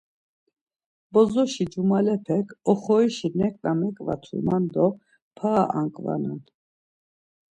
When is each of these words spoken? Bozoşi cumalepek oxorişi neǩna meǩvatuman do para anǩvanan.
Bozoşi 1.13 1.65
cumalepek 1.71 2.47
oxorişi 2.71 3.29
neǩna 3.37 3.71
meǩvatuman 3.79 4.63
do 4.73 4.85
para 5.37 5.63
anǩvanan. 5.79 6.39